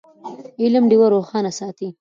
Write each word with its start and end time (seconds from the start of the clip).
علم 0.61 0.83
ډېوه 0.91 1.07
روښانه 1.13 1.51
ساتي. 1.59 1.87